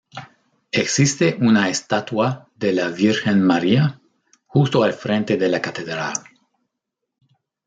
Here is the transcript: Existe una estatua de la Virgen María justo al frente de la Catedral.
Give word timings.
Existe 0.71 1.37
una 1.39 1.69
estatua 1.69 2.49
de 2.55 2.73
la 2.73 2.87
Virgen 2.87 3.43
María 3.43 4.01
justo 4.47 4.81
al 4.81 4.93
frente 4.93 5.37
de 5.37 5.47
la 5.47 5.61
Catedral. 5.61 6.13